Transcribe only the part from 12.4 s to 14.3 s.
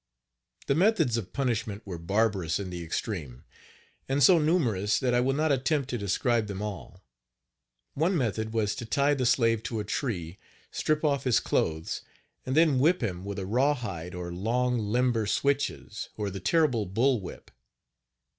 and then whip him with a rawhide,